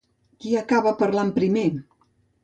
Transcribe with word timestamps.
Qui 0.43 0.53
acaba 0.61 0.93
parlant 1.01 1.29
primer? 1.35 1.65